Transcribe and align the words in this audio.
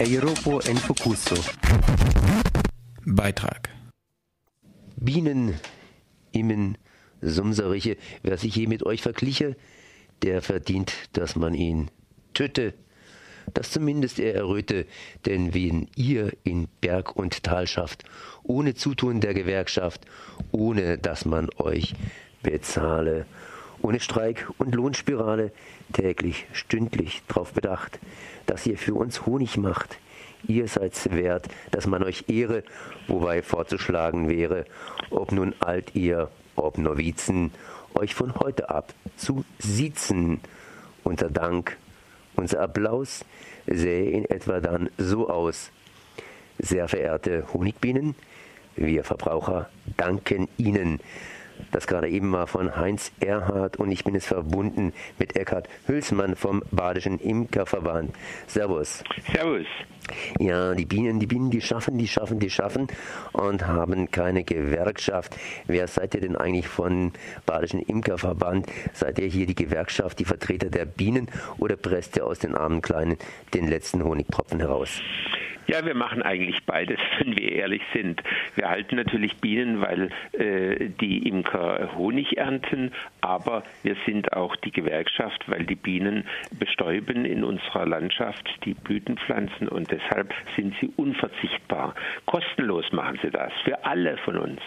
Europa 0.00 0.66
en 0.66 0.78
Focuso. 0.78 1.36
Beitrag. 3.04 3.68
Bienen, 4.96 5.60
Immen, 6.32 6.78
Sumseriche, 7.20 7.98
wer 8.22 8.38
sich 8.38 8.56
je 8.56 8.66
mit 8.66 8.82
euch 8.86 9.02
vergliche, 9.02 9.56
der 10.22 10.40
verdient, 10.40 10.94
dass 11.12 11.36
man 11.36 11.52
ihn 11.52 11.90
töte, 12.32 12.72
dass 13.52 13.72
zumindest 13.72 14.18
er 14.20 14.34
erröte, 14.34 14.86
denn 15.26 15.52
wen 15.52 15.86
ihr 15.96 16.32
in 16.44 16.68
Berg 16.80 17.14
und 17.14 17.42
Tal 17.42 17.66
schafft, 17.66 18.04
ohne 18.42 18.74
Zutun 18.74 19.20
der 19.20 19.34
Gewerkschaft, 19.34 20.06
ohne 20.50 20.96
dass 20.96 21.26
man 21.26 21.50
euch 21.58 21.94
bezahle, 22.42 23.26
ohne 23.82 24.00
Streik 24.00 24.48
und 24.58 24.74
Lohnspirale, 24.74 25.52
täglich, 25.92 26.46
stündlich 26.52 27.22
drauf 27.28 27.52
bedacht, 27.52 27.98
dass 28.46 28.66
ihr 28.66 28.78
für 28.78 28.94
uns 28.94 29.26
Honig 29.26 29.56
macht. 29.56 29.98
Ihr 30.46 30.68
seid's 30.68 31.10
wert, 31.10 31.48
dass 31.70 31.86
man 31.86 32.02
euch 32.02 32.24
ehre, 32.28 32.62
wobei 33.08 33.42
vorzuschlagen 33.42 34.28
wäre, 34.28 34.64
ob 35.10 35.32
nun 35.32 35.54
alt 35.60 35.94
ihr, 35.94 36.30
ob 36.56 36.78
Novizen, 36.78 37.52
euch 37.94 38.14
von 38.14 38.34
heute 38.36 38.70
ab 38.70 38.94
zu 39.16 39.44
siezen. 39.58 40.40
Unser 41.04 41.30
Dank, 41.30 41.76
unser 42.36 42.60
Applaus 42.60 43.24
sähe 43.66 44.10
in 44.10 44.24
etwa 44.24 44.60
dann 44.60 44.90
so 44.96 45.28
aus. 45.28 45.70
Sehr 46.58 46.88
verehrte 46.88 47.46
Honigbienen, 47.52 48.14
wir 48.76 49.04
Verbraucher 49.04 49.68
danken 49.96 50.48
Ihnen 50.56 51.00
das 51.70 51.86
gerade 51.86 52.08
eben 52.08 52.32
war 52.32 52.46
von 52.46 52.76
Heinz 52.76 53.12
Erhardt 53.20 53.76
und 53.76 53.90
ich 53.90 54.04
bin 54.04 54.14
es 54.14 54.26
verbunden 54.26 54.92
mit 55.18 55.36
Eckhard 55.36 55.68
Hülsmann 55.86 56.36
vom 56.36 56.62
Badischen 56.70 57.18
Imkerverband. 57.18 58.14
Servus. 58.46 59.02
Servus. 59.32 59.66
Ja, 60.38 60.74
die 60.74 60.86
Bienen, 60.86 61.20
die 61.20 61.26
Bienen, 61.26 61.50
die 61.50 61.60
schaffen, 61.60 61.98
die 61.98 62.08
schaffen, 62.08 62.40
die 62.40 62.50
schaffen 62.50 62.88
und 63.32 63.66
haben 63.66 64.10
keine 64.10 64.44
Gewerkschaft. 64.44 65.36
Wer 65.66 65.86
seid 65.86 66.14
ihr 66.14 66.20
denn 66.20 66.36
eigentlich 66.36 66.68
von 66.68 67.12
Badischen 67.46 67.80
Imkerverband? 67.80 68.66
Seid 68.92 69.18
ihr 69.18 69.26
hier 69.26 69.46
die 69.46 69.54
Gewerkschaft, 69.54 70.18
die 70.18 70.24
Vertreter 70.24 70.70
der 70.70 70.84
Bienen 70.84 71.28
oder 71.58 71.76
presst 71.76 72.16
ihr 72.16 72.26
aus 72.26 72.38
den 72.38 72.54
armen 72.54 72.82
Kleinen 72.82 73.16
den 73.54 73.68
letzten 73.68 74.02
Honigtropfen 74.02 74.60
heraus? 74.60 75.00
Ja, 75.70 75.86
wir 75.86 75.94
machen 75.94 76.22
eigentlich 76.22 76.64
beides, 76.66 76.98
wenn 77.18 77.36
wir 77.38 77.52
ehrlich 77.52 77.82
sind. 77.92 78.20
Wir 78.56 78.68
halten 78.68 78.96
natürlich 78.96 79.36
Bienen, 79.36 79.80
weil 79.80 80.10
äh, 80.32 80.88
die 81.00 81.28
Imker 81.28 81.49
Honig 81.52 82.36
ernten, 82.36 82.92
aber 83.20 83.62
wir 83.82 83.96
sind 84.06 84.32
auch 84.32 84.56
die 84.56 84.70
Gewerkschaft, 84.70 85.44
weil 85.48 85.64
die 85.64 85.74
Bienen 85.74 86.24
bestäuben 86.58 87.24
in 87.24 87.44
unserer 87.44 87.86
Landschaft 87.86 88.48
die 88.64 88.74
Blütenpflanzen 88.74 89.68
und 89.68 89.90
deshalb 89.90 90.32
sind 90.56 90.74
sie 90.80 90.92
unverzichtbar. 90.96 91.94
Kostenlos 92.26 92.92
machen 92.92 93.18
sie 93.22 93.30
das 93.30 93.52
für 93.64 93.84
alle 93.84 94.16
von 94.18 94.38
uns 94.38 94.60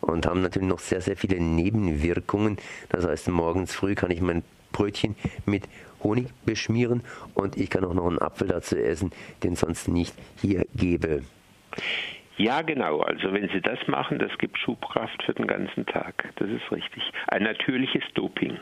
und 0.00 0.26
haben 0.26 0.42
natürlich 0.42 0.68
noch 0.68 0.78
sehr, 0.78 1.00
sehr 1.00 1.16
viele 1.16 1.40
Nebenwirkungen. 1.40 2.56
Das 2.88 3.06
heißt, 3.06 3.28
morgens 3.28 3.74
früh 3.74 3.94
kann 3.94 4.10
ich 4.10 4.20
mein 4.20 4.42
Brötchen 4.72 5.16
mit 5.46 5.64
Honig 6.02 6.28
beschmieren 6.44 7.02
und 7.34 7.56
ich 7.56 7.70
kann 7.70 7.84
auch 7.84 7.94
noch 7.94 8.06
einen 8.06 8.20
Apfel 8.20 8.48
dazu 8.48 8.76
essen, 8.76 9.10
den 9.42 9.56
sonst 9.56 9.88
nicht 9.88 10.14
hier 10.40 10.66
gebe. 10.74 11.22
Ja, 12.38 12.62
genau. 12.62 13.00
Also 13.00 13.32
wenn 13.32 13.48
Sie 13.48 13.60
das 13.60 13.78
machen, 13.88 14.20
das 14.20 14.36
gibt 14.38 14.56
Schubkraft 14.58 15.22
für 15.24 15.34
den 15.34 15.48
ganzen 15.48 15.84
Tag. 15.86 16.32
Das 16.36 16.48
ist 16.48 16.70
richtig. 16.70 17.02
Ein 17.26 17.42
natürliches 17.42 18.04
Doping. 18.14 18.56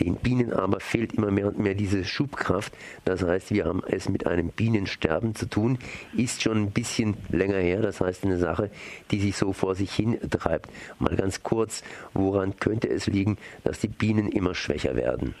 Den 0.00 0.16
Bienen 0.16 0.54
aber 0.54 0.80
fehlt 0.80 1.12
immer 1.12 1.30
mehr 1.30 1.48
und 1.48 1.58
mehr 1.58 1.74
diese 1.74 2.04
Schubkraft. 2.04 2.72
Das 3.04 3.22
heißt, 3.22 3.52
wir 3.52 3.66
haben 3.66 3.82
es 3.86 4.08
mit 4.08 4.26
einem 4.26 4.48
Bienensterben 4.48 5.34
zu 5.34 5.46
tun. 5.46 5.78
Ist 6.16 6.42
schon 6.42 6.56
ein 6.56 6.70
bisschen 6.70 7.18
länger 7.30 7.58
her. 7.58 7.82
Das 7.82 8.00
heißt, 8.00 8.24
eine 8.24 8.38
Sache, 8.38 8.70
die 9.10 9.18
sich 9.18 9.36
so 9.36 9.52
vor 9.52 9.74
sich 9.74 9.92
hin 9.92 10.18
treibt. 10.30 10.70
Mal 10.98 11.16
ganz 11.16 11.42
kurz, 11.42 11.84
woran 12.14 12.56
könnte 12.56 12.88
es 12.88 13.08
liegen, 13.08 13.36
dass 13.62 13.80
die 13.80 13.88
Bienen 13.88 14.32
immer 14.32 14.54
schwächer 14.54 14.96
werden? 14.96 15.34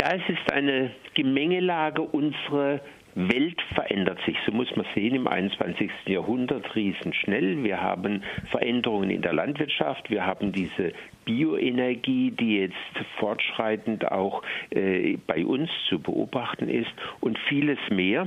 Ja, 0.00 0.14
es 0.14 0.22
ist 0.26 0.50
eine 0.50 0.92
Gemengelage 1.14 2.00
unserer 2.00 2.80
Welt 3.14 3.60
verändert 3.74 4.18
sich, 4.24 4.36
so 4.46 4.52
muss 4.52 4.74
man 4.76 4.86
sehen, 4.94 5.14
im 5.14 5.26
21. 5.26 5.90
Jahrhundert 6.06 6.74
riesenschnell. 6.74 7.62
Wir 7.64 7.80
haben 7.80 8.22
Veränderungen 8.50 9.10
in 9.10 9.22
der 9.22 9.32
Landwirtschaft, 9.32 10.10
wir 10.10 10.24
haben 10.24 10.52
diese 10.52 10.92
Bioenergie, 11.24 12.30
die 12.32 12.58
jetzt 12.58 12.74
fortschreitend 13.18 14.10
auch 14.10 14.42
äh, 14.70 15.16
bei 15.26 15.44
uns 15.44 15.70
zu 15.88 16.00
beobachten 16.00 16.68
ist 16.68 16.90
und 17.20 17.38
vieles 17.48 17.78
mehr. 17.90 18.26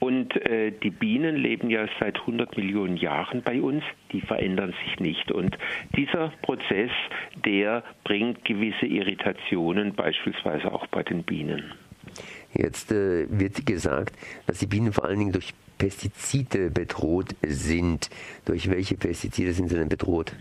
Und 0.00 0.34
äh, 0.48 0.72
die 0.72 0.90
Bienen 0.90 1.36
leben 1.36 1.70
ja 1.70 1.86
seit 2.00 2.20
100 2.20 2.56
Millionen 2.56 2.96
Jahren 2.96 3.42
bei 3.42 3.60
uns, 3.60 3.84
die 4.12 4.20
verändern 4.20 4.74
sich 4.84 4.98
nicht. 4.98 5.30
Und 5.30 5.56
dieser 5.96 6.32
Prozess, 6.42 6.90
der 7.44 7.84
bringt 8.04 8.44
gewisse 8.44 8.86
Irritationen, 8.86 9.94
beispielsweise 9.94 10.72
auch 10.72 10.86
bei 10.88 11.02
den 11.02 11.22
Bienen. 11.22 11.72
Jetzt 12.54 12.92
äh, 12.92 13.26
wird 13.28 13.64
gesagt, 13.66 14.14
dass 14.46 14.58
die 14.58 14.66
Bienen 14.66 14.92
vor 14.92 15.04
allen 15.04 15.18
Dingen 15.18 15.32
durch 15.32 15.54
Pestizide 15.78 16.70
bedroht 16.70 17.34
sind. 17.42 18.10
Durch 18.44 18.70
welche 18.70 18.96
Pestizide 18.96 19.52
sind 19.52 19.68
sie 19.68 19.76
denn 19.76 19.88
bedroht? 19.88 20.32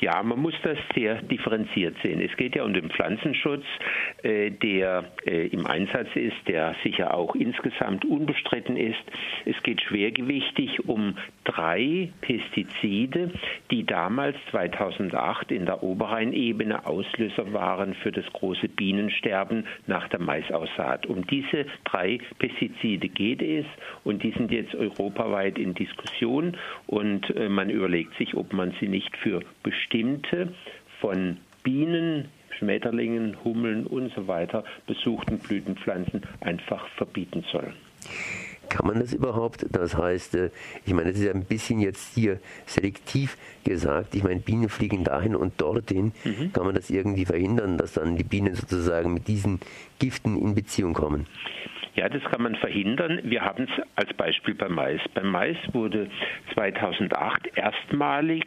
Ja, 0.00 0.22
man 0.22 0.38
muss 0.38 0.54
das 0.62 0.78
sehr 0.94 1.16
differenziert 1.22 1.96
sehen. 2.04 2.20
Es 2.20 2.36
geht 2.36 2.54
ja 2.54 2.62
um 2.62 2.72
den 2.72 2.88
Pflanzenschutz, 2.90 3.64
äh, 4.22 4.50
der 4.50 5.10
äh, 5.26 5.48
im 5.48 5.66
Einsatz 5.66 6.08
ist, 6.14 6.36
der 6.46 6.76
sicher 6.84 7.14
auch 7.14 7.34
insgesamt 7.34 8.04
unbestritten 8.04 8.76
ist. 8.76 9.02
Es 9.44 9.60
geht 9.64 9.82
schwergewichtig 9.82 10.88
um 10.88 11.16
drei 11.42 12.12
Pestizide, 12.20 13.32
die 13.72 13.84
damals 13.84 14.36
2008 14.52 15.50
in 15.50 15.66
der 15.66 15.82
Oberrheinebene 15.82 16.86
Auslöser 16.86 17.52
waren 17.52 17.94
für 17.94 18.12
das 18.12 18.26
große 18.32 18.68
Bienensterben 18.68 19.66
nach 19.88 20.06
der 20.08 20.20
Maisaussaat. 20.20 21.06
Um 21.06 21.26
diese 21.26 21.66
drei 21.84 22.18
Pestizide 22.38 23.08
geht 23.08 23.42
es 23.42 23.66
und 24.04 24.22
die 24.22 24.30
sind 24.30 24.52
jetzt 24.52 24.76
europaweit 24.76 25.58
in 25.58 25.74
Diskussion 25.74 26.56
und 26.86 27.34
äh, 27.34 27.48
man 27.48 27.68
überlegt 27.68 28.16
sich, 28.16 28.36
ob 28.36 28.52
man 28.52 28.72
sie 28.78 28.86
nicht 28.86 29.16
für 29.16 29.40
bestimmte 29.64 29.87
von 31.00 31.38
Bienen, 31.62 32.28
Schmetterlingen, 32.58 33.36
Hummeln 33.44 33.86
und 33.86 34.12
so 34.14 34.26
weiter 34.26 34.64
besuchten 34.86 35.38
Blütenpflanzen 35.38 36.22
einfach 36.40 36.86
verbieten 36.96 37.44
soll. 37.52 37.72
Kann 38.68 38.86
man 38.86 39.00
das 39.00 39.14
überhaupt? 39.14 39.64
Das 39.70 39.96
heißt, 39.96 40.34
äh, 40.34 40.50
ich 40.84 40.92
meine, 40.92 41.10
das 41.10 41.18
ist 41.18 41.24
ja 41.24 41.32
ein 41.32 41.44
bisschen 41.44 41.80
jetzt 41.80 42.14
hier 42.14 42.38
selektiv 42.66 43.36
gesagt. 43.64 44.14
Ich 44.14 44.22
meine, 44.22 44.40
Bienen 44.40 44.68
fliegen 44.68 45.04
dahin 45.04 45.34
und 45.34 45.60
dorthin. 45.60 46.12
Mhm. 46.24 46.52
Kann 46.52 46.66
man 46.66 46.74
das 46.74 46.90
irgendwie 46.90 47.24
verhindern, 47.24 47.78
dass 47.78 47.94
dann 47.94 48.16
die 48.16 48.24
Bienen 48.24 48.54
sozusagen 48.54 49.14
mit 49.14 49.26
diesen 49.26 49.60
Giften 49.98 50.36
in 50.36 50.54
Beziehung 50.54 50.92
kommen? 50.92 51.26
Ja, 51.94 52.08
das 52.08 52.22
kann 52.30 52.42
man 52.42 52.54
verhindern. 52.56 53.20
Wir 53.24 53.40
haben 53.40 53.64
es 53.64 53.84
als 53.96 54.12
Beispiel 54.14 54.54
beim 54.54 54.74
Mais. 54.74 55.00
Beim 55.14 55.30
Mais 55.30 55.56
wurde 55.72 56.08
2008 56.54 57.56
erstmalig 57.56 58.44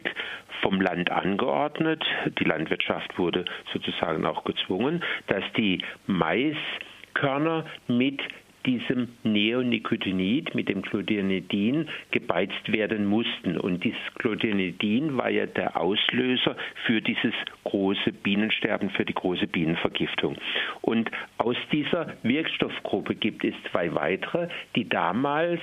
vom 0.62 0.80
Land 0.80 1.10
angeordnet, 1.10 2.04
die 2.38 2.44
Landwirtschaft 2.44 3.18
wurde 3.18 3.44
sozusagen 3.72 4.24
auch 4.24 4.44
gezwungen, 4.44 5.02
dass 5.26 5.44
die 5.56 5.82
Maiskörner 6.06 7.66
mit 7.88 8.22
diesem 8.66 9.08
Neonicotinoid, 9.24 10.54
mit 10.54 10.68
dem 10.68 10.82
Clodionidin, 10.82 11.88
gebeizt 12.10 12.70
werden 12.70 13.06
mussten. 13.06 13.56
Und 13.56 13.82
dieses 13.84 14.00
Clodionidin 14.18 15.16
war 15.16 15.30
ja 15.30 15.46
der 15.46 15.76
Auslöser 15.76 16.56
für 16.86 17.00
dieses 17.00 17.34
große 17.64 18.12
Bienensterben, 18.12 18.90
für 18.90 19.04
die 19.04 19.14
große 19.14 19.46
Bienenvergiftung. 19.46 20.36
Und 20.80 21.10
aus 21.38 21.56
dieser 21.72 22.14
Wirkstoffgruppe 22.22 23.14
gibt 23.14 23.44
es 23.44 23.54
zwei 23.70 23.92
weitere, 23.94 24.48
die 24.76 24.88
damals 24.88 25.60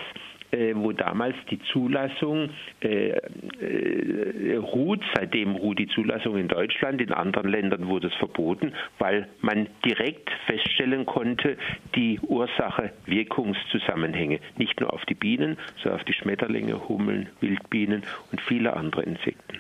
äh, 0.52 0.74
wo 0.76 0.92
damals 0.92 1.36
die 1.50 1.60
Zulassung 1.72 2.50
äh, 2.82 3.10
äh, 3.10 4.58
ruht. 4.58 5.02
Seitdem 5.16 5.56
ruht 5.56 5.80
die 5.80 5.88
Zulassung 5.88 6.38
in 6.38 6.48
Deutschland. 6.48 7.02
In 7.02 7.12
anderen 7.12 7.50
Ländern 7.50 7.88
wurde 7.88 8.08
es 8.08 8.16
verboten, 8.16 8.74
weil 8.98 9.28
man 9.42 9.68
direkt 9.86 10.30
feststellen 10.48 11.06
konnte, 11.06 11.58
die 11.96 12.20
Ursache-Wirkungszusammenhänge. 12.20 14.40
Nicht 14.58 14.80
nur 14.80 14.92
auf 14.94 15.06
die 15.06 15.16
Bienen, 15.16 15.58
sondern 15.78 16.00
auf 16.00 16.06
die 16.06 16.14
Schmetterlinge, 16.14 16.88
Hummeln, 16.88 17.30
Wildbienen 17.42 18.04
und 18.32 18.40
viele 18.42 18.76
andere 18.76 19.04
Insekten. 19.04 19.60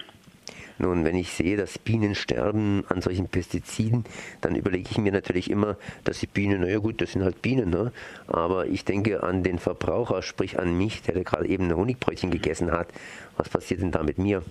Nun, 0.80 1.04
wenn 1.04 1.16
ich 1.16 1.32
sehe, 1.34 1.58
dass 1.58 1.78
Bienen 1.78 2.16
sterben 2.16 2.86
an 2.88 3.02
solchen 3.02 3.28
Pestiziden, 3.28 4.06
dann 4.40 4.56
überlege 4.56 4.88
ich 4.90 4.98
mir 4.98 5.12
natürlich 5.12 5.52
immer, 5.52 5.76
dass 6.06 6.22
die 6.22 6.28
Bienen, 6.28 6.62
naja 6.62 6.80
gut, 6.80 7.02
das 7.02 7.12
sind 7.12 7.24
halt 7.24 7.42
Bienen, 7.42 7.70
ne? 7.70 7.92
aber 8.28 8.66
ich 8.66 8.86
denke 8.86 9.22
an 9.22 9.44
den 9.44 9.60
Verbraucher, 9.60 10.22
sprich 10.22 10.58
an 10.58 10.78
mich, 10.78 11.02
der 11.02 11.22
gerade 11.24 11.48
eben 11.50 11.66
ein 11.66 11.76
Honigbrötchen 11.76 12.32
gegessen 12.32 12.72
hat. 12.72 12.88
Was 13.36 13.50
passiert 13.50 13.82
denn 13.82 13.92
da 13.92 14.04
mit 14.04 14.18
mir? 14.18 14.42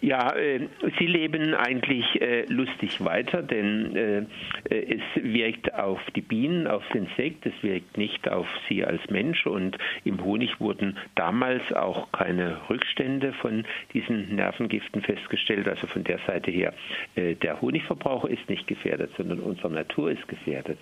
Ja, 0.00 0.34
äh, 0.34 0.68
sie 0.98 1.06
leben 1.06 1.54
eigentlich 1.54 2.20
äh, 2.20 2.44
lustig 2.46 3.02
weiter, 3.04 3.42
denn 3.42 3.96
äh, 3.96 4.22
es 4.68 5.02
wirkt 5.22 5.72
auf 5.74 6.00
die 6.14 6.20
Bienen, 6.20 6.66
aufs 6.66 6.90
Insekt, 6.94 7.46
es 7.46 7.54
wirkt 7.62 7.96
nicht 7.96 8.28
auf 8.28 8.46
sie 8.68 8.84
als 8.84 9.00
Mensch 9.10 9.46
und 9.46 9.78
im 10.04 10.22
Honig 10.22 10.60
wurden 10.60 10.98
damals 11.14 11.72
auch 11.72 12.12
keine 12.12 12.58
Rückstände 12.68 13.32
von 13.34 13.64
diesen 13.94 14.34
Nervengiften 14.34 15.02
festgestellt. 15.02 15.68
Also 15.68 15.86
von 15.86 16.04
der 16.04 16.18
Seite 16.26 16.50
her, 16.50 16.74
äh, 17.14 17.34
der 17.34 17.60
Honigverbrauch 17.60 18.24
ist 18.24 18.48
nicht 18.48 18.66
gefährdet, 18.66 19.10
sondern 19.16 19.40
unsere 19.40 19.70
Natur 19.70 20.10
ist 20.10 20.26
gefährdet. 20.28 20.78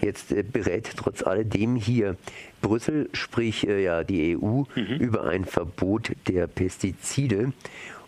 Jetzt 0.00 0.32
äh, 0.32 0.42
berät 0.42 0.90
trotz 0.96 1.22
alledem 1.22 1.76
hier 1.76 2.16
Brüssel, 2.60 3.08
sprich 3.12 3.66
äh, 3.66 3.82
ja 3.82 4.04
die 4.04 4.36
EU, 4.36 4.62
mhm. 4.74 4.96
über 4.98 5.24
ein 5.24 5.44
Verbot 5.44 6.12
der 6.28 6.46
Pestizide. 6.46 7.52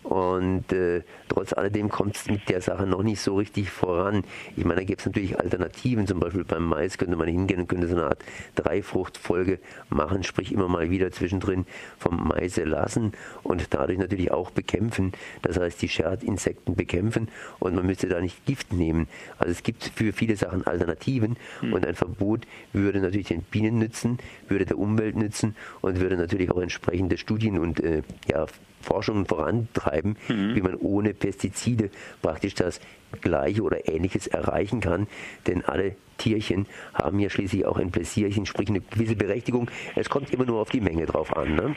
Und 0.03 0.71
äh, 0.71 1.03
trotz 1.27 1.53
alledem 1.53 1.89
kommt 1.89 2.15
es 2.15 2.27
mit 2.27 2.49
der 2.49 2.61
Sache 2.61 2.85
noch 2.85 3.03
nicht 3.03 3.21
so 3.21 3.35
richtig 3.35 3.69
voran. 3.69 4.23
Ich 4.55 4.63
meine, 4.63 4.81
da 4.81 4.85
gibt 4.85 5.01
es 5.01 5.05
natürlich 5.05 5.39
Alternativen. 5.39 6.07
Zum 6.07 6.19
Beispiel 6.19 6.43
beim 6.43 6.65
Mais 6.65 6.97
könnte 6.97 7.15
man 7.15 7.27
hingehen 7.27 7.61
und 7.61 7.67
könnte 7.67 7.87
so 7.87 7.95
eine 7.95 8.05
Art 8.05 8.23
Dreifruchtfolge 8.55 9.59
machen, 9.89 10.23
sprich 10.23 10.51
immer 10.51 10.67
mal 10.67 10.89
wieder 10.89 11.11
zwischendrin 11.11 11.65
vom 11.97 12.27
Mais 12.27 12.57
lassen 12.57 13.13
und 13.43 13.73
dadurch 13.73 13.99
natürlich 13.99 14.31
auch 14.31 14.51
bekämpfen. 14.51 15.11
Das 15.41 15.59
heißt, 15.59 15.81
die 15.81 15.89
Scherdinsekten 15.89 16.75
bekämpfen 16.75 17.29
und 17.59 17.75
man 17.75 17.85
müsste 17.85 18.07
da 18.07 18.21
nicht 18.21 18.45
Gift 18.45 18.73
nehmen. 18.73 19.07
Also 19.37 19.51
es 19.51 19.63
gibt 19.63 19.91
für 19.95 20.13
viele 20.13 20.35
Sachen 20.35 20.65
Alternativen 20.65 21.37
hm. 21.59 21.73
und 21.73 21.85
ein 21.85 21.95
Verbot 21.95 22.47
würde 22.73 22.99
natürlich 22.99 23.27
den 23.27 23.41
Bienen 23.41 23.79
nützen, 23.79 24.17
würde 24.47 24.65
der 24.65 24.77
Umwelt 24.77 25.15
nützen 25.15 25.55
und 25.81 25.99
würde 25.99 26.17
natürlich 26.17 26.51
auch 26.51 26.61
entsprechende 26.61 27.17
Studien 27.17 27.59
und 27.59 27.79
äh, 27.79 28.01
ja, 28.27 28.45
Forschungen 28.81 29.25
vorantreiben, 29.25 30.17
mhm. 30.27 30.55
wie 30.55 30.61
man 30.61 30.75
ohne 30.75 31.13
Pestizide 31.13 31.89
praktisch 32.21 32.55
das 32.55 32.79
Gleiche 33.21 33.61
oder 33.61 33.87
Ähnliches 33.87 34.27
erreichen 34.27 34.81
kann. 34.81 35.07
Denn 35.47 35.65
alle 35.65 35.95
Tierchen 36.17 36.67
haben 36.93 37.19
ja 37.19 37.29
schließlich 37.29 37.65
auch 37.65 37.77
ein 37.77 37.91
Pläsierchen, 37.91 38.45
sprich 38.45 38.69
eine 38.69 38.81
gewisse 38.81 39.15
Berechtigung. 39.15 39.69
Es 39.95 40.09
kommt 40.09 40.31
immer 40.31 40.45
nur 40.45 40.59
auf 40.59 40.69
die 40.69 40.81
Menge 40.81 41.05
drauf 41.05 41.35
an. 41.35 41.55
Ne? 41.55 41.75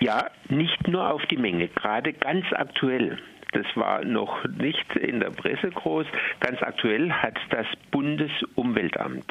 Ja, 0.00 0.30
nicht 0.48 0.88
nur 0.88 1.10
auf 1.10 1.24
die 1.26 1.36
Menge. 1.36 1.68
Gerade 1.68 2.12
ganz 2.12 2.46
aktuell 2.52 3.18
das 3.52 3.66
war 3.74 4.04
noch 4.04 4.44
nicht 4.44 4.94
in 4.96 5.20
der 5.20 5.30
Presse 5.30 5.70
groß. 5.70 6.06
Ganz 6.38 6.62
aktuell 6.62 7.10
hat 7.10 7.36
das 7.50 7.66
Bundesumweltamt 7.90 9.26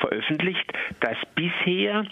veröffentlicht, 0.00 0.72
dass 1.00 1.16
bisher 1.34 2.04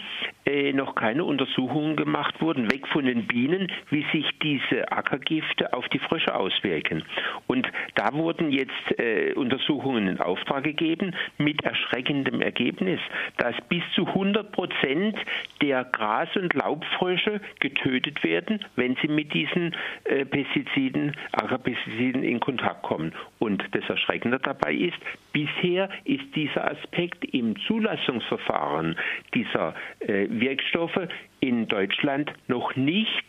äh, 0.45 0.73
noch 0.73 0.95
keine 0.95 1.23
Untersuchungen 1.23 1.95
gemacht 1.95 2.41
wurden, 2.41 2.71
weg 2.71 2.87
von 2.87 3.05
den 3.05 3.27
Bienen, 3.27 3.71
wie 3.89 4.05
sich 4.11 4.25
diese 4.41 4.91
Ackergifte 4.91 5.73
auf 5.73 5.87
die 5.89 5.99
Frösche 5.99 6.35
auswirken. 6.35 7.03
Und 7.47 7.67
da 7.95 8.13
wurden 8.13 8.51
jetzt 8.51 8.99
äh, 8.99 9.33
Untersuchungen 9.33 10.07
in 10.07 10.19
Auftrag 10.19 10.63
gegeben 10.63 11.15
mit 11.37 11.63
erschreckendem 11.63 12.41
Ergebnis, 12.41 12.99
dass 13.37 13.55
bis 13.69 13.83
zu 13.95 14.07
100 14.07 14.51
Prozent 14.51 15.17
der 15.61 15.83
Gras- 15.85 16.35
und 16.35 16.53
Laubfrösche 16.53 17.41
getötet 17.59 18.23
werden, 18.23 18.63
wenn 18.75 18.95
sie 19.01 19.07
mit 19.07 19.33
diesen 19.33 19.75
äh, 20.05 20.25
Pestiziden, 20.25 21.15
Ackerpestiziden 21.31 22.23
in 22.23 22.39
Kontakt 22.39 22.83
kommen. 22.83 23.13
Und 23.39 23.63
das 23.71 23.87
Erschreckende 23.89 24.39
dabei 24.39 24.73
ist, 24.73 24.97
bisher 25.33 25.80
ist 26.05 26.35
dieser 26.35 26.69
Aspekt 26.69 27.23
im 27.33 27.55
Zulassungsverfahren 27.67 28.95
dieser 29.33 29.75
äh, 29.99 30.27
Wirkstoffe 30.29 31.07
in 31.39 31.67
Deutschland 31.67 32.31
noch 32.47 32.75
nicht 32.75 33.25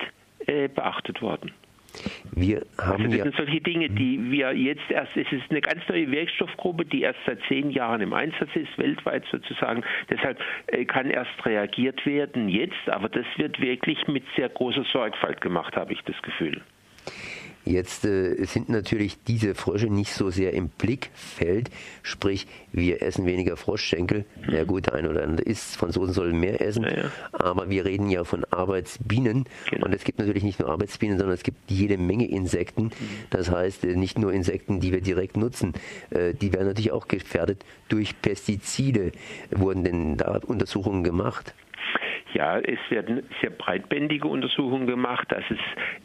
äh, 0.46 0.68
beachtet 0.68 1.22
worden. 1.22 1.52
Wir 2.34 2.64
haben 2.80 3.04
also 3.04 3.16
das 3.16 3.22
sind 3.22 3.36
solche 3.36 3.60
Dinge, 3.60 3.90
die 3.90 4.30
wir 4.30 4.54
jetzt 4.54 4.90
erst, 4.90 5.16
es 5.16 5.30
ist 5.30 5.50
eine 5.50 5.60
ganz 5.60 5.86
neue 5.88 6.10
Wirkstoffgruppe, 6.10 6.86
die 6.86 7.02
erst 7.02 7.18
seit 7.26 7.38
zehn 7.48 7.70
Jahren 7.70 8.00
im 8.00 8.12
Einsatz 8.12 8.48
ist, 8.54 8.76
weltweit 8.78 9.24
sozusagen. 9.30 9.84
Deshalb 10.08 10.40
äh, 10.68 10.84
kann 10.84 11.10
erst 11.10 11.44
reagiert 11.44 12.04
werden 12.06 12.48
jetzt, 12.48 12.88
aber 12.88 13.08
das 13.08 13.26
wird 13.36 13.60
wirklich 13.60 14.06
mit 14.08 14.24
sehr 14.36 14.48
großer 14.48 14.84
Sorgfalt 14.84 15.40
gemacht, 15.40 15.76
habe 15.76 15.92
ich 15.92 16.00
das 16.04 16.20
Gefühl. 16.22 16.62
Jetzt 17.64 18.04
äh, 18.04 18.44
sind 18.44 18.68
natürlich 18.68 19.22
diese 19.22 19.54
Frösche 19.54 19.86
nicht 19.86 20.12
so 20.12 20.30
sehr 20.30 20.52
im 20.52 20.68
Blickfeld, 20.68 21.70
sprich 22.02 22.46
wir 22.72 23.02
essen 23.02 23.24
weniger 23.26 23.56
Froschschenkel. 23.56 24.24
Na 24.46 24.58
ja, 24.58 24.64
gut, 24.64 24.86
der 24.86 24.94
eine 24.94 25.10
oder 25.10 25.22
andere 25.22 25.46
isst, 25.46 25.76
Franzosen 25.76 26.12
sollen 26.12 26.38
mehr 26.38 26.60
essen, 26.60 26.84
ja, 26.84 27.04
ja. 27.04 27.10
aber 27.32 27.70
wir 27.70 27.84
reden 27.84 28.10
ja 28.10 28.24
von 28.24 28.44
Arbeitsbienen 28.50 29.44
genau. 29.70 29.86
und 29.86 29.94
es 29.94 30.04
gibt 30.04 30.18
natürlich 30.18 30.42
nicht 30.42 30.58
nur 30.58 30.70
Arbeitsbienen, 30.70 31.18
sondern 31.18 31.34
es 31.34 31.44
gibt 31.44 31.58
jede 31.68 31.98
Menge 31.98 32.28
Insekten. 32.28 32.84
Mhm. 32.84 32.92
Das 33.30 33.50
heißt, 33.50 33.84
äh, 33.84 33.94
nicht 33.96 34.18
nur 34.18 34.32
Insekten, 34.32 34.80
die 34.80 34.92
wir 34.92 35.00
direkt 35.00 35.36
nutzen, 35.36 35.74
äh, 36.10 36.34
die 36.34 36.52
werden 36.52 36.66
natürlich 36.66 36.92
auch 36.92 37.06
gefährdet 37.06 37.64
durch 37.88 38.20
Pestizide. 38.22 39.12
Wurden 39.50 39.84
denn 39.84 40.16
da 40.16 40.40
Untersuchungen 40.46 41.04
gemacht? 41.04 41.54
Ja, 42.34 42.58
es 42.58 42.78
werden 42.88 43.22
sehr 43.40 43.50
breitbändige 43.50 44.26
Untersuchungen 44.26 44.86
gemacht. 44.86 45.30
Dass 45.30 45.44
es 45.50 45.58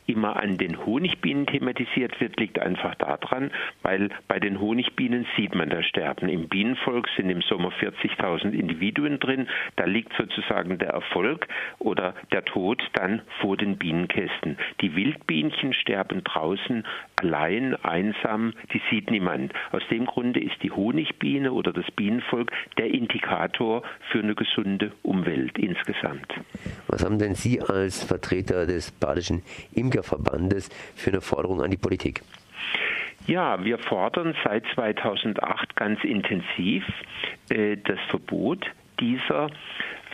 immer 0.07 0.37
an 0.37 0.57
den 0.57 0.85
Honigbienen 0.85 1.45
thematisiert 1.45 2.19
wird, 2.19 2.39
liegt 2.39 2.59
einfach 2.59 2.95
daran, 2.95 3.51
weil 3.83 4.09
bei 4.27 4.39
den 4.39 4.59
Honigbienen 4.59 5.25
sieht 5.35 5.53
man 5.53 5.69
das 5.69 5.85
Sterben. 5.85 6.29
Im 6.29 6.47
Bienenvolk 6.47 7.07
sind 7.15 7.29
im 7.29 7.41
Sommer 7.41 7.71
40.000 7.79 8.51
Individuen 8.51 9.19
drin. 9.19 9.47
Da 9.75 9.85
liegt 9.85 10.13
sozusagen 10.17 10.77
der 10.79 10.89
Erfolg 10.89 11.47
oder 11.79 12.15
der 12.31 12.45
Tod 12.45 12.81
dann 12.93 13.21
vor 13.41 13.57
den 13.57 13.77
Bienenkästen. 13.77 14.57
Die 14.81 14.95
Wildbienchen 14.95 15.73
sterben 15.73 16.23
draußen 16.23 16.83
allein, 17.17 17.75
einsam, 17.83 18.53
die 18.73 18.81
sieht 18.89 19.11
niemand. 19.11 19.53
Aus 19.71 19.83
dem 19.89 20.05
Grunde 20.05 20.39
ist 20.39 20.61
die 20.63 20.71
Honigbiene 20.71 21.51
oder 21.51 21.73
das 21.73 21.85
Bienenvolk 21.95 22.51
der 22.77 22.93
Indikator 22.93 23.83
für 24.11 24.19
eine 24.19 24.35
gesunde 24.35 24.91
Umwelt 25.03 25.57
insgesamt. 25.57 26.33
Was 26.87 27.03
haben 27.03 27.19
denn 27.19 27.35
Sie 27.35 27.61
als 27.61 28.03
Vertreter 28.03 28.65
des 28.65 28.91
Badischen 28.91 29.43
Imkerverbandes 29.97 30.69
für 30.95 31.11
eine 31.11 31.21
Forderung 31.21 31.61
an 31.61 31.71
die 31.71 31.77
Politik? 31.77 32.21
Ja, 33.25 33.63
wir 33.63 33.77
fordern 33.77 34.35
seit 34.43 34.63
2008 34.73 35.75
ganz 35.75 36.03
intensiv 36.03 36.85
äh, 37.49 37.75
das 37.77 37.99
Verbot 38.09 38.65
dieser 38.99 39.49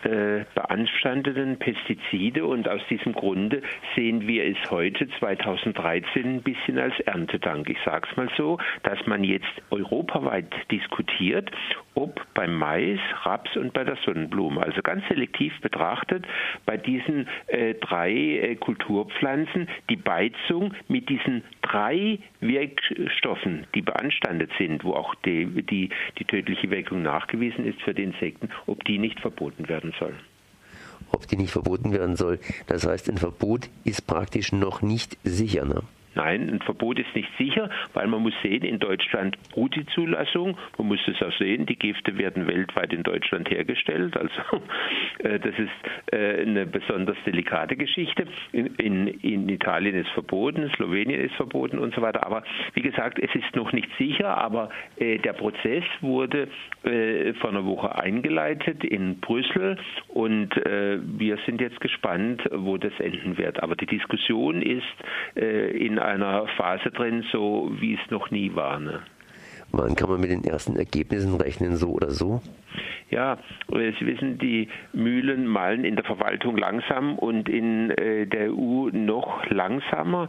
äh, 0.06 0.46
beanstandeten 0.56 1.58
Pestizide 1.58 2.46
und 2.46 2.68
aus 2.68 2.82
diesem 2.90 3.14
Grunde 3.14 3.62
sehen 3.96 4.28
wir 4.28 4.46
es 4.46 4.72
heute 4.72 5.08
2013 5.20 6.24
ein 6.24 6.42
bisschen 6.42 6.78
als 6.78 7.00
Erntedank. 7.02 7.70
Ich 7.70 7.78
sage 7.86 8.08
es 8.10 8.18
mal 8.18 8.30
so, 8.38 8.58
dass 8.84 9.06
man 9.06 9.24
jetzt 9.24 9.52
europaweit 9.70 10.54
diskutiert, 10.72 11.52
ob 11.96 12.22
beim 12.34 12.58
Mais, 12.58 13.00
Raps 13.24 13.56
und 13.56 13.74
bei 13.74 13.84
der 13.84 13.98
Sonnenblume, 14.06 14.62
also 14.62 14.82
ganz 14.82 15.08
selektiv 15.08 15.54
betrachtet, 15.62 16.26
bei 16.66 16.77
diesen 16.77 17.27
äh, 17.48 17.75
drei 17.75 18.12
äh, 18.12 18.56
Kulturpflanzen 18.56 19.68
die 19.89 19.96
Beizung 19.96 20.74
mit 20.88 21.10
diesen 21.10 21.44
drei 21.62 22.20
Wirkstoffen, 22.39 23.68
die 23.75 23.82
beanstandet 23.82 24.51
sind, 24.58 24.84
wo 24.84 24.94
auch 24.94 25.16
die, 25.16 25.46
die, 25.63 25.89
die 26.18 26.25
tödliche 26.25 26.70
Wirkung 26.70 27.01
nachgewiesen 27.04 27.66
ist 27.66 27.82
für 27.82 27.94
die 27.94 28.04
Insekten, 28.04 28.50
ob 28.68 28.84
die 28.86 28.98
nicht 28.98 29.20
verboten 29.20 29.70
werden 29.70 29.93
soll. 30.00 30.16
Ob 31.12 31.28
die 31.28 31.38
nicht 31.38 31.52
verboten 31.52 31.92
werden 31.92 32.16
soll. 32.16 32.40
Das 32.68 32.88
heißt, 32.88 33.10
ein 33.10 33.18
Verbot 33.18 33.70
ist 33.84 34.08
praktisch 34.08 34.52
noch 34.52 34.82
nicht 34.82 35.18
sicher. 35.24 35.66
Ne? 35.66 35.84
Nein, 36.16 36.50
ein 36.50 36.60
Verbot 36.60 37.00
ist 37.00 37.16
nicht 37.16 37.30
sicher, 37.38 37.70
weil 37.94 38.08
man 38.08 38.22
muss 38.22 38.34
sehen, 38.44 38.64
in 38.64 38.80
Deutschland 38.80 39.38
ruht 39.56 39.76
die 39.76 39.86
Zulassung. 39.88 40.58
Man 40.78 40.88
muss 40.88 41.00
es 41.08 41.22
auch 41.24 41.36
sehen, 41.38 41.66
die 41.66 41.76
Gifte 41.76 42.18
werden 42.18 42.48
weltweit 42.48 42.94
in 42.94 43.04
Deutschland 43.04 43.50
hergestellt. 43.50 44.16
Also 44.16 44.32
äh, 45.20 45.40
das 45.40 45.54
ist 45.58 46.14
äh, 46.14 46.42
eine 46.42 46.66
besonders 46.66 47.18
delikate 47.26 47.76
Geschichte. 47.76 48.28
In, 48.52 48.68
in, 48.76 49.08
in, 49.08 49.50
Italien 49.50 49.96
ist 49.96 50.10
verboten, 50.10 50.70
Slowenien 50.76 51.20
ist 51.20 51.36
verboten 51.36 51.80
und 51.80 51.96
so 51.96 52.02
weiter. 52.02 52.26
Aber 52.26 52.44
wie 52.74 52.82
gesagt, 52.82 53.18
es 53.20 53.34
ist 53.34 53.56
noch 53.56 53.72
nicht 53.74 53.90
sicher, 53.98 54.38
aber 54.38 54.70
äh, 54.98 55.18
der 55.18 55.34
Prozess 55.34 55.84
wurde 56.02 56.48
äh, 56.84 57.34
vor 57.36 57.50
einer 57.50 57.66
Woche 57.66 57.96
eingeleitet 57.96 58.84
in 58.84 59.20
Brüssel 59.20 59.78
und 60.10 60.56
äh, 60.66 61.00
wir 61.02 61.38
sind 61.46 61.62
jetzt 61.62 61.80
gespannt, 61.80 62.44
wo 62.52 62.78
das 62.78 62.94
enden 63.00 63.38
wird. 63.38 63.62
Aber 63.63 63.75
die 63.75 63.86
Diskussion 63.86 64.62
ist 64.62 64.84
äh, 65.36 65.72
in 65.78 66.00
einer 66.00 66.48
Phase 66.58 66.92
drin, 66.92 67.24
so 67.32 67.72
wie 67.80 67.94
es 67.94 68.12
noch 68.12 68.32
nie 68.32 68.54
war. 68.56 68.80
Ne? 68.80 69.02
Wann 69.75 69.96
kann 69.96 70.08
man 70.08 70.22
mit 70.22 70.30
den 70.30 70.44
ersten 70.44 70.75
Ergebnissen 70.75 71.36
rechnen, 71.36 71.77
so 71.77 71.89
oder 71.89 72.12
so? 72.12 72.42
Ja, 73.10 73.38
Sie 73.70 74.06
wissen, 74.06 74.38
die 74.38 74.70
Mühlen 74.94 75.48
malen 75.48 75.84
in 75.84 75.96
der 75.96 76.06
Verwaltung 76.06 76.58
langsam 76.58 77.18
und 77.18 77.50
in 77.50 77.89
äh, 77.92 78.27
der 78.27 78.51
EU 78.51 78.89
noch 78.92 79.48
langsamer. 79.50 80.27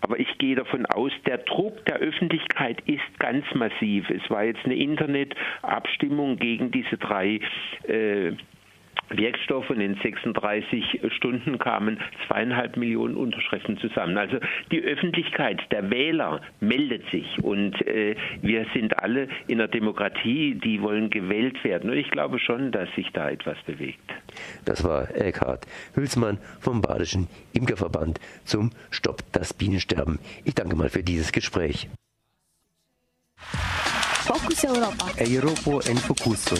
Aber 0.00 0.18
ich 0.18 0.38
gehe 0.38 0.56
davon 0.56 0.86
aus, 0.86 1.12
der 1.26 1.38
Druck 1.38 1.84
der 1.84 1.96
Öffentlichkeit 1.96 2.80
ist 2.86 3.18
ganz 3.18 3.44
massiv. 3.54 4.08
Es 4.08 4.28
war 4.30 4.44
jetzt 4.44 4.64
eine 4.64 4.76
Internetabstimmung 4.76 6.38
gegen 6.38 6.70
diese 6.70 6.96
drei 6.96 7.40
äh, 7.88 8.32
Wirkstoff 9.10 9.70
und 9.70 9.80
in 9.80 9.96
36 10.02 11.00
Stunden 11.16 11.58
kamen 11.58 11.98
zweieinhalb 12.26 12.76
Millionen 12.76 13.16
Unterschriften 13.16 13.78
zusammen. 13.78 14.16
Also 14.18 14.38
die 14.70 14.82
Öffentlichkeit, 14.82 15.60
der 15.70 15.90
Wähler 15.90 16.40
meldet 16.60 17.08
sich 17.10 17.26
und 17.42 17.86
äh, 17.86 18.16
wir 18.42 18.66
sind 18.74 18.98
alle 18.98 19.28
in 19.46 19.58
der 19.58 19.68
Demokratie, 19.68 20.54
die 20.54 20.80
wollen 20.82 21.10
gewählt 21.10 21.62
werden. 21.64 21.90
Und 21.90 21.96
ich 21.96 22.10
glaube 22.10 22.38
schon, 22.38 22.72
dass 22.72 22.88
sich 22.94 23.10
da 23.12 23.30
etwas 23.30 23.58
bewegt. 23.66 24.10
Das 24.64 24.84
war 24.84 25.14
Eckhard 25.14 25.66
Hülsmann 25.94 26.38
vom 26.60 26.82
Badischen 26.82 27.28
Imkerverband 27.52 28.20
zum 28.44 28.70
Stopp 28.90 29.22
das 29.32 29.54
Bienensterben. 29.54 30.18
Ich 30.44 30.54
danke 30.54 30.76
mal 30.76 30.88
für 30.88 31.02
dieses 31.02 31.32
Gespräch. 31.32 31.88
Fokus 34.26 34.64
Europa. 34.64 35.06
Europa 35.20 35.88
en 35.88 35.96
Focuso. 35.98 36.56